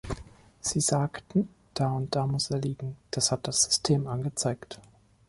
[0.61, 4.79] Sie sagten, da und da muss er liegen, das hat das System angezeigt.